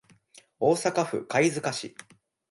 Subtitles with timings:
[0.59, 1.95] 大阪府貝塚市